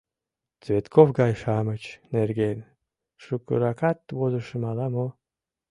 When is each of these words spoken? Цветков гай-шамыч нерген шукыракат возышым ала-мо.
Цветков 0.63 1.07
гай-шамыч 1.19 1.83
нерген 2.13 2.57
шукыракат 3.23 3.99
возышым 4.17 4.63
ала-мо. 4.69 5.07